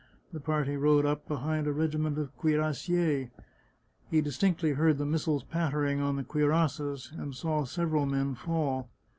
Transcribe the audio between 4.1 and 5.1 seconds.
distinctly heard the